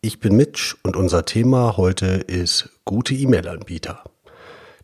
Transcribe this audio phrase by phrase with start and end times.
[0.00, 4.04] Ich bin Mitch und unser Thema heute ist gute E-Mail-Anbieter.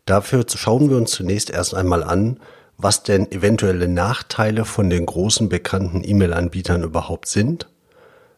[0.05, 2.39] Dafür schauen wir uns zunächst erst einmal an,
[2.77, 7.69] was denn eventuelle Nachteile von den großen bekannten E-Mail-Anbietern überhaupt sind,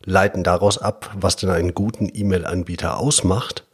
[0.05, 3.68] leiten daraus ab, was denn einen guten E-Mail-Anbieter ausmacht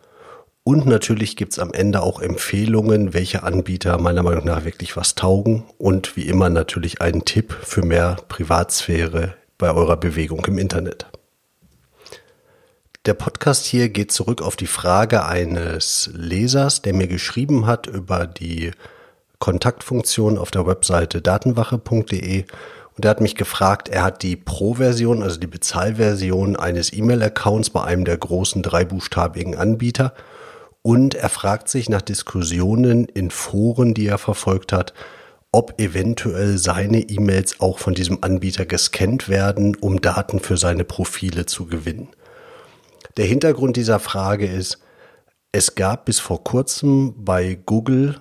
[0.66, 5.66] und natürlich gibt's am Ende auch Empfehlungen, welche Anbieter meiner Meinung nach wirklich was taugen
[5.78, 11.08] und wie immer natürlich einen Tipp für mehr Privatsphäre bei eurer Bewegung im Internet.
[13.06, 18.26] Der Podcast hier geht zurück auf die Frage eines Lesers, der mir geschrieben hat über
[18.26, 18.72] die
[19.40, 22.46] Kontaktfunktion auf der Webseite datenwache.de
[22.96, 27.84] und er hat mich gefragt, er hat die Pro-Version, also die Bezahlversion eines E-Mail-Accounts bei
[27.84, 30.14] einem der großen dreibuchstabigen Anbieter
[30.82, 34.94] und er fragt sich nach Diskussionen in Foren, die er verfolgt hat,
[35.52, 41.46] ob eventuell seine E-Mails auch von diesem Anbieter gescannt werden, um Daten für seine Profile
[41.46, 42.08] zu gewinnen.
[43.18, 44.80] Der Hintergrund dieser Frage ist,
[45.52, 48.20] es gab bis vor kurzem bei Google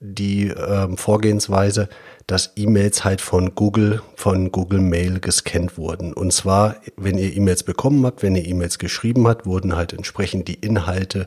[0.00, 1.88] die äh, Vorgehensweise,
[2.26, 6.12] dass E-Mails halt von Google, von Google Mail gescannt wurden.
[6.12, 10.48] Und zwar, wenn ihr E-Mails bekommen habt, wenn ihr E-Mails geschrieben habt, wurden halt entsprechend
[10.48, 11.26] die Inhalte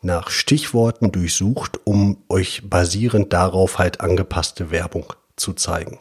[0.00, 5.98] nach Stichworten durchsucht, um euch basierend darauf halt angepasste Werbung zu zeigen.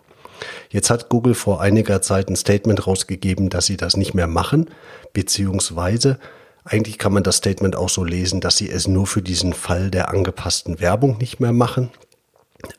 [0.70, 4.70] Jetzt hat Google vor einiger Zeit ein Statement rausgegeben, dass sie das nicht mehr machen,
[5.14, 6.20] beziehungsweise
[6.64, 9.90] eigentlich kann man das Statement auch so lesen, dass sie es nur für diesen Fall
[9.90, 11.92] der angepassten Werbung nicht mehr machen.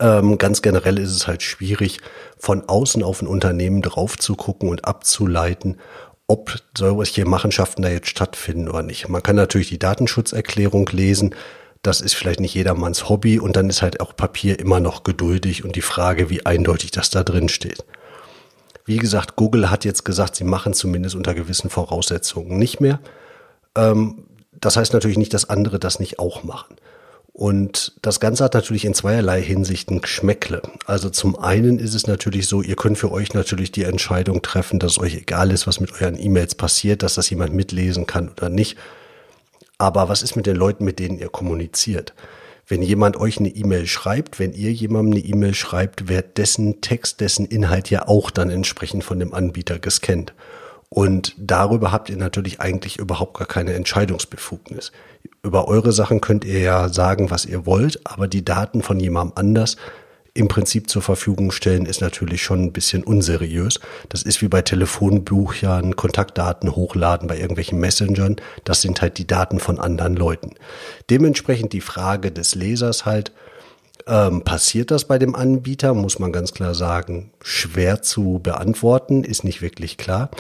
[0.00, 1.99] Ähm, ganz generell ist es halt schwierig,
[2.37, 5.78] von außen auf ein Unternehmen drauf zu gucken und abzuleiten,
[6.27, 9.09] ob solche Machenschaften da jetzt stattfinden oder nicht.
[9.09, 11.34] Man kann natürlich die Datenschutzerklärung lesen.
[11.88, 15.65] Das ist vielleicht nicht jedermanns Hobby und dann ist halt auch Papier immer noch geduldig
[15.65, 17.82] und die Frage, wie eindeutig das da drin steht.
[18.84, 23.00] Wie gesagt, Google hat jetzt gesagt, sie machen zumindest unter gewissen Voraussetzungen nicht mehr.
[23.75, 26.76] Ähm, das heißt natürlich nicht, dass andere das nicht auch machen.
[27.32, 30.60] Und das Ganze hat natürlich in zweierlei Hinsichten Geschmäckle.
[30.84, 34.78] Also zum einen ist es natürlich so, ihr könnt für euch natürlich die Entscheidung treffen,
[34.78, 38.50] dass euch egal ist, was mit euren E-Mails passiert, dass das jemand mitlesen kann oder
[38.50, 38.76] nicht.
[39.78, 42.15] Aber was ist mit den Leuten, mit denen ihr kommuniziert?
[42.66, 47.21] Wenn jemand euch eine E-Mail schreibt, wenn ihr jemandem eine E-Mail schreibt, wird dessen Text,
[47.21, 50.34] dessen Inhalt ja auch dann entsprechend von dem Anbieter gescannt.
[50.91, 54.93] Und darüber habt ihr natürlich eigentlich überhaupt gar keine Entscheidungsbefugnis.
[55.43, 59.37] Über eure Sachen könnt ihr ja sagen, was ihr wollt, aber die Daten von jemandem
[59.37, 59.77] anders
[60.38, 63.81] im Prinzip zur Verfügung stellen, ist natürlich schon ein bisschen unseriös.
[64.09, 68.37] Das ist wie bei Telefonbuchern, Kontaktdaten hochladen bei irgendwelchen Messengern.
[68.62, 70.54] Das sind halt die Daten von anderen Leuten.
[71.10, 73.32] Dementsprechend die Frage des Lesers halt,
[74.06, 79.43] ähm, passiert das bei dem Anbieter, muss man ganz klar sagen, schwer zu beantworten, ist
[79.43, 80.31] nicht wirklich klar.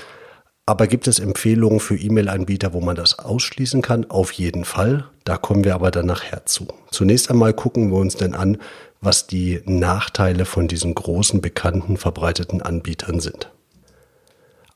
[0.64, 4.08] Aber gibt es Empfehlungen für E-Mail-Anbieter, wo man das ausschließen kann?
[4.10, 5.06] Auf jeden Fall.
[5.24, 6.68] Da kommen wir aber dann nachher zu.
[6.90, 8.58] Zunächst einmal gucken wir uns denn an,
[9.00, 13.50] was die Nachteile von diesen großen, bekannten, verbreiteten Anbietern sind.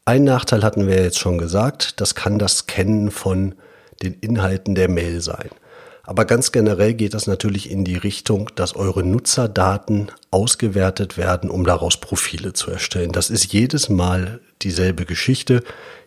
[0.05, 3.55] Ein Nachteil hatten wir jetzt schon gesagt, das kann das Kennen von
[4.03, 5.51] den Inhalten der Mail sein.
[6.05, 11.65] Aber ganz generell geht das natürlich in die Richtung, dass eure Nutzerdaten ausgewertet werden, um
[11.65, 13.13] daraus Profile zu erstellen.
[13.13, 15.63] Das ist jedes Mal dieselbe Geschichte.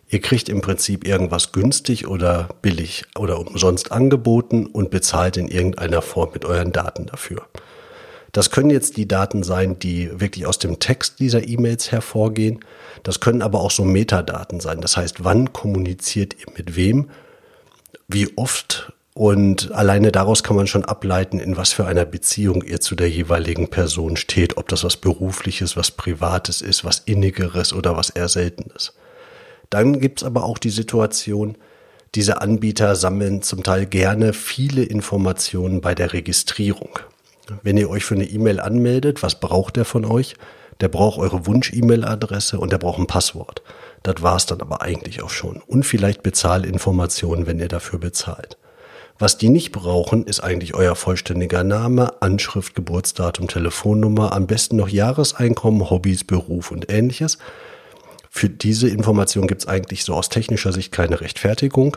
[0.08, 6.02] Ihr kriegt im Prinzip irgendwas günstig oder billig oder umsonst angeboten und bezahlt in irgendeiner
[6.02, 7.46] Form mit euren Daten dafür.
[8.36, 12.60] Das können jetzt die Daten sein, die wirklich aus dem Text dieser E-Mails hervorgehen.
[13.02, 14.82] Das können aber auch so Metadaten sein.
[14.82, 17.08] Das heißt, wann kommuniziert ihr mit wem?
[18.08, 22.82] Wie oft und alleine daraus kann man schon ableiten, in was für einer Beziehung ihr
[22.82, 27.96] zu der jeweiligen Person steht, ob das was Berufliches, was Privates ist, was Innigeres oder
[27.96, 28.92] was eher Seltenes.
[29.70, 31.56] Dann gibt's aber auch die Situation,
[32.14, 36.98] diese Anbieter sammeln zum Teil gerne viele Informationen bei der Registrierung.
[37.62, 40.34] Wenn ihr euch für eine E-Mail anmeldet, was braucht der von euch?
[40.80, 43.62] Der braucht eure Wunsch-E-Mail-Adresse und der braucht ein Passwort.
[44.02, 45.62] Das war's dann aber eigentlich auch schon.
[45.66, 48.58] Und vielleicht Bezahlinformationen, wenn ihr dafür bezahlt.
[49.18, 54.88] Was die nicht brauchen, ist eigentlich euer vollständiger Name, Anschrift, Geburtsdatum, Telefonnummer, am besten noch
[54.88, 57.38] Jahreseinkommen, Hobbys, Beruf und ähnliches.
[58.28, 61.96] Für diese Information gibt es eigentlich so aus technischer Sicht keine Rechtfertigung.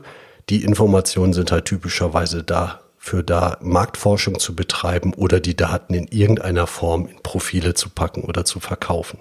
[0.50, 2.44] Die Informationen sind halt typischerweise
[3.10, 8.22] dafür da, Marktforschung zu betreiben oder die Daten in irgendeiner Form in Profile zu packen
[8.22, 9.20] oder zu verkaufen.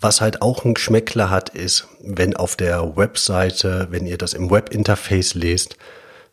[0.00, 4.50] Was halt auch ein Geschmäckler hat, ist, wenn auf der Webseite, wenn ihr das im
[4.50, 5.76] Webinterface lest,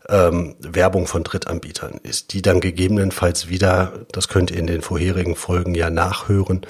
[0.10, 5.36] ähm, Werbung von Drittanbietern ist, die dann gegebenenfalls wieder, das könnt ihr in den vorherigen
[5.36, 6.66] Folgen ja nachhören,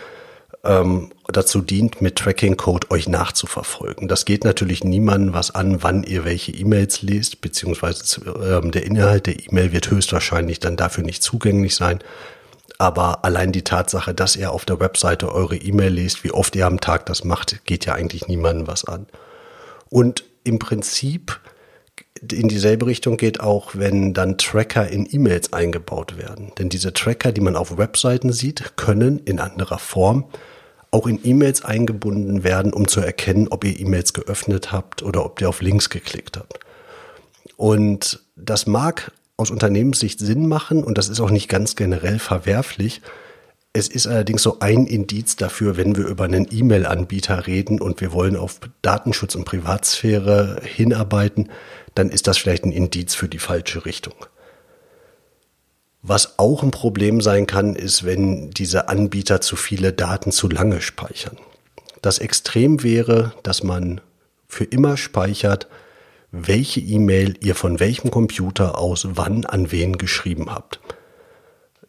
[0.64, 4.08] ähm, dazu dient, mit Tracking-Code euch nachzuverfolgen.
[4.08, 9.28] Das geht natürlich niemandem was an, wann ihr welche E-Mails lest, beziehungsweise ähm, der Inhalt
[9.28, 12.00] der E-Mail wird höchstwahrscheinlich dann dafür nicht zugänglich sein.
[12.78, 16.66] Aber allein die Tatsache, dass ihr auf der Webseite eure E-Mail liest, wie oft ihr
[16.66, 19.06] am Tag das macht, geht ja eigentlich niemandem was an.
[19.90, 21.40] Und im Prinzip
[22.22, 26.52] in dieselbe Richtung geht auch, wenn dann Tracker in E-Mails eingebaut werden.
[26.58, 30.26] Denn diese Tracker, die man auf Webseiten sieht, können in anderer Form
[30.92, 35.40] auch in E-Mails eingebunden werden, um zu erkennen, ob ihr E-Mails geöffnet habt oder ob
[35.40, 36.60] ihr auf Links geklickt habt.
[37.58, 43.02] Und das mag aus Unternehmenssicht Sinn machen und das ist auch nicht ganz generell verwerflich.
[43.72, 48.12] Es ist allerdings so ein Indiz dafür, wenn wir über einen E-Mail-Anbieter reden und wir
[48.14, 51.52] wollen auf Datenschutz und Privatsphäre hinarbeiten,
[51.94, 54.16] dann ist das vielleicht ein Indiz für die falsche Richtung.
[56.02, 60.82] Was auch ein Problem sein kann, ist, wenn diese Anbieter zu viele Daten zu lange
[60.82, 61.38] speichern.
[62.02, 64.02] Das Extrem wäre, dass man
[64.48, 65.68] für immer speichert,
[66.32, 70.80] welche E-Mail ihr von welchem Computer aus wann an wen geschrieben habt.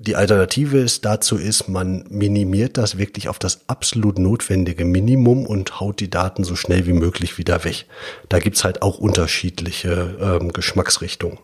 [0.02, 5.78] Die Alternative ist dazu ist, man minimiert das wirklich auf das absolut notwendige Minimum und
[5.78, 7.84] haut die Daten so schnell wie möglich wieder weg.
[8.30, 11.38] Da gibt's halt auch unterschiedliche ähm, Geschmacksrichtungen.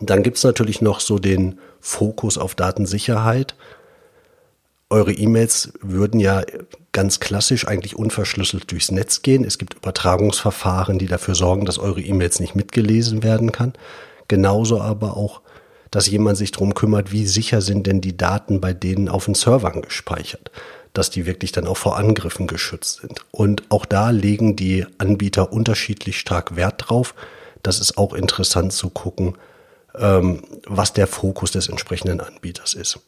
[0.00, 3.54] Dann gibt's natürlich noch so den Fokus auf Datensicherheit.
[4.88, 6.44] Eure E-Mails würden ja
[6.92, 9.44] ganz klassisch eigentlich unverschlüsselt durchs Netz gehen.
[9.44, 13.74] Es gibt Übertragungsverfahren, die dafür sorgen, dass eure E-Mails nicht mitgelesen werden kann.
[14.28, 15.42] Genauso aber auch,
[15.94, 19.34] dass jemand sich darum kümmert, wie sicher sind denn die Daten bei denen auf den
[19.34, 20.50] Servern gespeichert,
[20.92, 23.20] dass die wirklich dann auch vor Angriffen geschützt sind.
[23.30, 27.14] Und auch da legen die Anbieter unterschiedlich stark Wert drauf.
[27.62, 29.38] Das ist auch interessant zu gucken,
[29.94, 32.98] ähm, was der Fokus des entsprechenden Anbieters ist.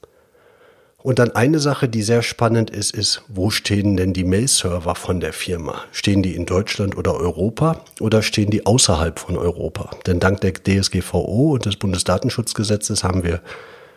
[1.02, 5.20] Und dann eine Sache, die sehr spannend ist, ist, wo stehen denn die Mail-Server von
[5.20, 5.82] der Firma?
[5.92, 9.90] Stehen die in Deutschland oder Europa oder stehen die außerhalb von Europa?
[10.06, 13.40] Denn dank der DSGVO und des Bundesdatenschutzgesetzes haben wir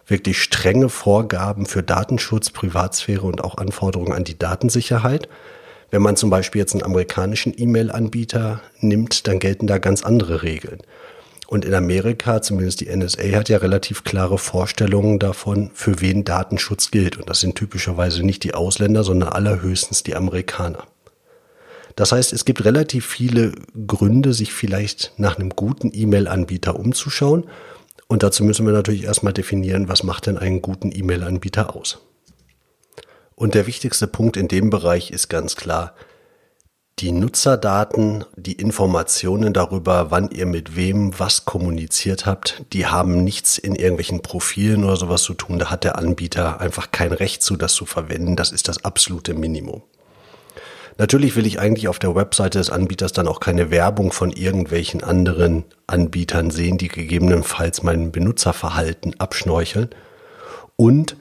[0.06, 5.30] wirklich strenge Vorgaben für Datenschutz, Privatsphäre und auch Anforderungen an die Datensicherheit.
[5.92, 10.80] Wenn man zum Beispiel jetzt einen amerikanischen E-Mail-Anbieter nimmt, dann gelten da ganz andere Regeln.
[11.50, 16.92] Und in Amerika, zumindest die NSA, hat ja relativ klare Vorstellungen davon, für wen Datenschutz
[16.92, 17.18] gilt.
[17.18, 20.86] Und das sind typischerweise nicht die Ausländer, sondern allerhöchstens die Amerikaner.
[21.96, 23.54] Das heißt, es gibt relativ viele
[23.88, 27.46] Gründe, sich vielleicht nach einem guten E-Mail-Anbieter umzuschauen.
[28.06, 31.98] Und dazu müssen wir natürlich erstmal definieren, was macht denn einen guten E-Mail-Anbieter aus.
[33.34, 35.96] Und der wichtigste Punkt in dem Bereich ist ganz klar,
[37.00, 43.58] die Nutzerdaten, die Informationen darüber, wann ihr mit wem was kommuniziert habt, die haben nichts
[43.58, 45.60] in irgendwelchen Profilen oder sowas zu tun.
[45.60, 48.36] Da hat der Anbieter einfach kein Recht zu, das zu verwenden.
[48.36, 49.82] Das ist das absolute Minimum.
[50.98, 55.02] Natürlich will ich eigentlich auf der Webseite des Anbieters dann auch keine Werbung von irgendwelchen
[55.02, 59.90] anderen Anbietern sehen, die gegebenenfalls mein Benutzerverhalten abschnorcheln.
[60.76, 61.16] Und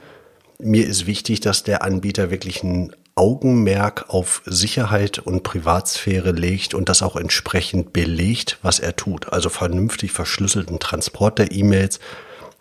[0.59, 6.89] mir ist wichtig, dass der Anbieter wirklich ein Augenmerk auf Sicherheit und Privatsphäre legt und
[6.89, 9.33] das auch entsprechend belegt, was er tut.
[9.33, 11.99] Also vernünftig verschlüsselten Transport der E-Mails,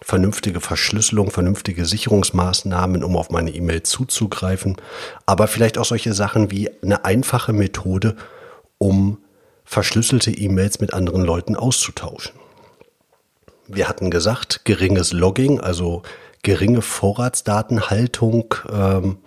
[0.02, 4.78] vernünftige Verschlüsselung, vernünftige Sicherungsmaßnahmen, um auf meine E-Mail zuzugreifen,
[5.28, 8.16] aber vielleicht auch solche Sachen wie eine einfache Methode,
[8.80, 9.20] um
[9.64, 12.34] verschlüsselte E-Mails mit anderen Leuten auszutauschen.
[13.68, 16.02] Wir hatten gesagt, geringes Logging, also
[16.42, 19.18] geringe Vorratsdatenhaltung, ähm,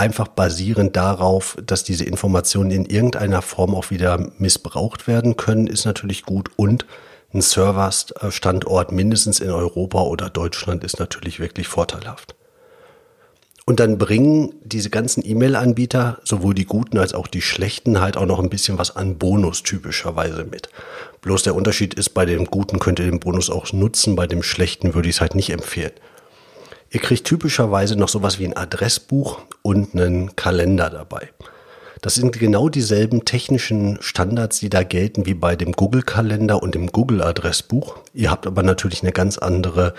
[0.00, 5.84] einfach basierend darauf, dass diese Informationen in irgendeiner Form auch wieder missbraucht werden können, ist
[5.84, 6.86] natürlich gut und
[7.34, 12.34] ein Serverstandort mindestens in Europa oder Deutschland ist natürlich wirklich vorteilhaft.
[13.66, 18.26] Und dann bringen diese ganzen E-Mail-Anbieter, sowohl die guten als auch die schlechten, halt auch
[18.26, 20.70] noch ein bisschen was an Bonus typischerweise mit.
[21.20, 24.42] Bloß der Unterschied ist, bei dem guten könnt ihr den Bonus auch nutzen, bei dem
[24.42, 25.92] schlechten würde ich es halt nicht empfehlen.
[26.92, 31.28] Ihr kriegt typischerweise noch sowas wie ein Adressbuch und einen Kalender dabei.
[32.02, 36.88] Das sind genau dieselben technischen Standards, die da gelten wie bei dem Google-Kalender und dem
[36.88, 37.98] Google-Adressbuch.
[38.12, 39.94] Ihr habt aber natürlich eine ganz andere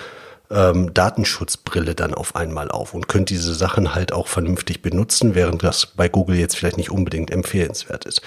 [0.51, 5.63] ähm, Datenschutzbrille dann auf einmal auf und könnt diese Sachen halt auch vernünftig benutzen, während
[5.63, 8.21] das bei Google jetzt vielleicht nicht unbedingt empfehlenswert ist.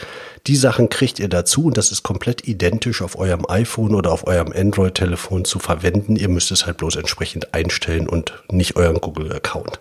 [0.47, 4.27] Die Sachen kriegt ihr dazu und das ist komplett identisch auf eurem iPhone oder auf
[4.27, 6.17] eurem Android-Telefon zu verwenden.
[6.17, 9.81] Ihr müsst es halt bloß entsprechend einstellen und nicht euren Google-Account.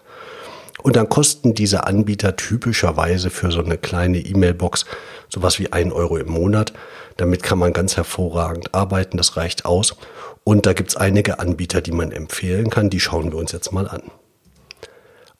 [0.81, 4.85] Und dann kosten diese Anbieter typischerweise für so eine kleine E-Mail-Box
[5.29, 6.73] sowas wie ein Euro im Monat.
[7.17, 9.95] Damit kann man ganz hervorragend arbeiten, das reicht aus.
[10.43, 12.89] Und da gibt's einige Anbieter, die man empfehlen kann.
[12.89, 14.03] Die schauen wir uns jetzt mal an.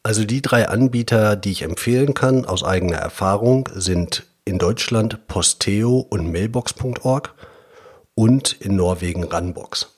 [0.01, 5.99] Also die drei Anbieter, die ich empfehlen kann aus eigener Erfahrung, sind in Deutschland Posteo
[5.99, 7.33] und Mailbox.org
[8.15, 9.93] und in Norwegen Runbox.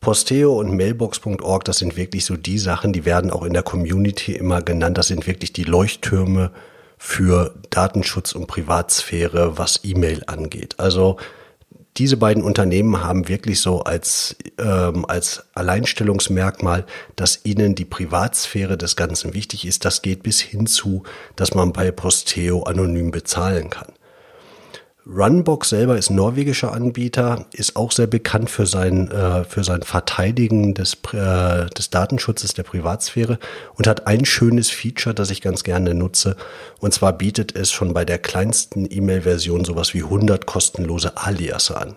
[0.00, 4.34] Posteo und Mailbox.org, das sind wirklich so die Sachen, die werden auch in der Community
[4.34, 4.98] immer genannt.
[4.98, 6.50] Das sind wirklich die Leuchttürme
[6.98, 10.76] für Datenschutz und Privatsphäre, was E-Mail angeht.
[10.78, 11.18] Also
[11.98, 18.96] diese beiden Unternehmen haben wirklich so als, ähm, als Alleinstellungsmerkmal, dass ihnen die Privatsphäre des
[18.96, 19.84] Ganzen wichtig ist.
[19.84, 21.02] Das geht bis hin zu,
[21.36, 23.92] dass man bei Posteo anonym bezahlen kann.
[25.04, 30.74] Runbox selber ist norwegischer Anbieter, ist auch sehr bekannt für sein, äh, für sein Verteidigen
[30.74, 33.38] des, äh, des Datenschutzes der Privatsphäre
[33.74, 36.36] und hat ein schönes Feature, das ich ganz gerne nutze.
[36.78, 41.96] Und zwar bietet es schon bei der kleinsten E-Mail-Version sowas wie 100 kostenlose Alias an.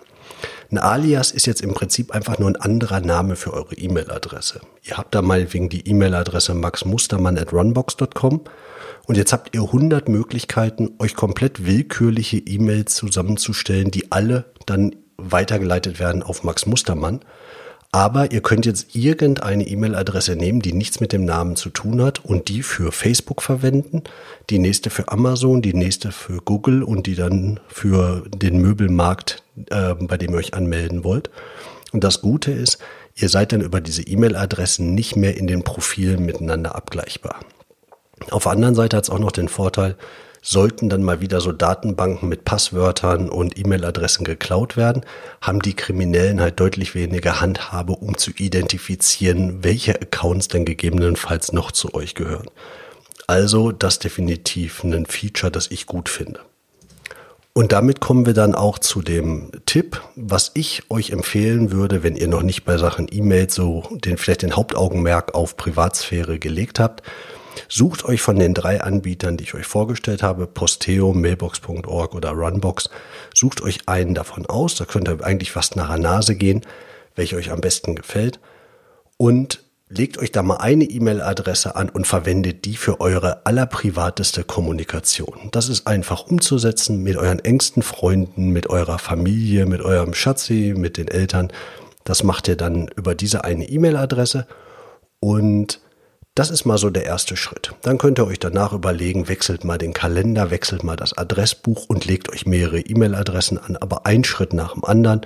[0.72, 4.62] Ein Alias ist jetzt im Prinzip einfach nur ein anderer Name für eure E-Mail-Adresse.
[4.84, 8.42] Ihr habt da mal wegen die E-Mail-Adresse maxmustermann at runbox.com
[9.06, 16.00] und jetzt habt ihr 100 Möglichkeiten, euch komplett willkürliche E-Mails zusammenzustellen, die alle dann weitergeleitet
[16.00, 17.22] werden auf Max Mustermann.
[17.92, 22.26] Aber ihr könnt jetzt irgendeine E-Mail-Adresse nehmen, die nichts mit dem Namen zu tun hat
[22.26, 24.04] und die für Facebook verwenden,
[24.50, 29.94] die nächste für Amazon, die nächste für Google und die dann für den Möbelmarkt, äh,
[29.94, 31.30] bei dem ihr euch anmelden wollt.
[31.94, 32.80] Und das Gute ist,
[33.16, 37.40] ihr seid dann über diese E-Mail-Adressen nicht mehr in den Profilen miteinander abgleichbar.
[38.32, 39.96] Auf der anderen Seite hat es auch noch den Vorteil,
[40.42, 45.04] sollten dann mal wieder so Datenbanken mit Passwörtern und E-Mail-Adressen geklaut werden,
[45.42, 51.72] haben die Kriminellen halt deutlich weniger Handhabe, um zu identifizieren, welche Accounts denn gegebenenfalls noch
[51.72, 52.48] zu euch gehören.
[53.26, 56.42] Also das definitiv ein Feature, das ich gut finde.
[57.54, 62.18] Und damit kommen wir dann auch zu dem Tipp, was ich euch empfehlen würde, wenn
[62.18, 67.02] ihr noch nicht bei Sachen E-Mail so den, vielleicht den Hauptaugenmerk auf Privatsphäre gelegt habt
[67.68, 72.90] Sucht euch von den drei Anbietern, die ich euch vorgestellt habe, Posteo, Mailbox.org oder Runbox,
[73.34, 74.76] sucht euch einen davon aus.
[74.76, 76.62] Da könnt ihr eigentlich fast nach der Nase gehen,
[77.16, 78.40] welche euch am besten gefällt.
[79.18, 85.50] Und legt euch da mal eine E-Mail-Adresse an und verwendet die für eure allerprivateste Kommunikation.
[85.52, 90.98] Das ist einfach umzusetzen mit euren engsten Freunden, mit eurer Familie, mit eurem Schatzi, mit
[90.98, 91.52] den Eltern.
[92.04, 94.48] Das macht ihr dann über diese eine E-Mail-Adresse
[95.20, 95.80] und
[96.36, 97.74] das ist mal so der erste Schritt.
[97.82, 102.06] Dann könnt ihr euch danach überlegen, wechselt mal den Kalender, wechselt mal das Adressbuch und
[102.06, 105.22] legt euch mehrere E-Mail-Adressen an, aber ein Schritt nach dem anderen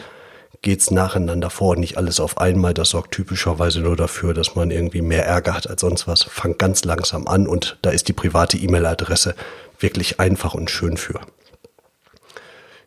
[0.61, 2.75] geht's nacheinander vor, nicht alles auf einmal.
[2.75, 6.23] Das sorgt typischerweise nur dafür, dass man irgendwie mehr Ärger hat als sonst was.
[6.23, 9.35] Fangt ganz langsam an und da ist die private E-Mail-Adresse
[9.79, 11.19] wirklich einfach und schön für.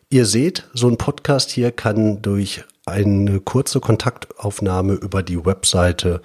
[0.09, 6.21] Ihr seht, so ein Podcast hier kann durch eine kurze Kontaktaufnahme über die Webseite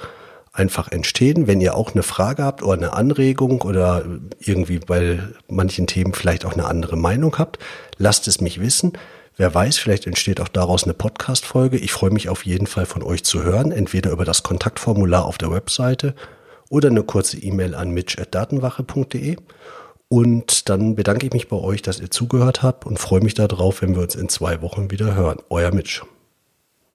[0.59, 1.47] einfach entstehen.
[1.47, 4.05] Wenn ihr auch eine Frage habt oder eine Anregung oder
[4.39, 7.59] irgendwie bei manchen Themen vielleicht auch eine andere Meinung habt,
[7.97, 8.93] lasst es mich wissen.
[9.37, 11.79] Wer weiß, vielleicht entsteht auch daraus eine Podcast-Folge.
[11.79, 15.39] Ich freue mich auf jeden Fall von euch zu hören, entweder über das Kontaktformular auf
[15.39, 16.15] der Webseite
[16.69, 19.37] oder eine kurze E-Mail an mitch.datenwache.de.
[20.09, 23.83] Und dann bedanke ich mich bei euch, dass ihr zugehört habt und freue mich darauf,
[23.83, 25.39] wenn wir uns in zwei Wochen wieder hören.
[25.51, 26.03] Euer Mitch.